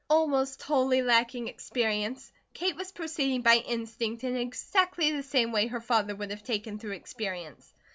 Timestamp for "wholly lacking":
0.63-1.47